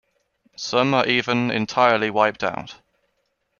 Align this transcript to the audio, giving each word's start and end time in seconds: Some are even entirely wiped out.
Some 0.57 0.95
are 0.95 1.05
even 1.05 1.51
entirely 1.51 2.09
wiped 2.09 2.43
out. 2.43 2.79